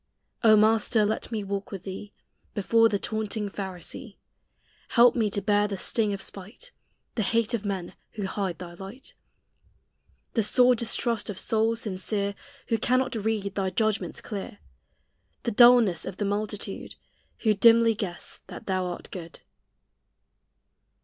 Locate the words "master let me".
0.55-1.43